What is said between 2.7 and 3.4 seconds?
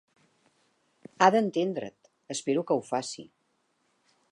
que ho faci.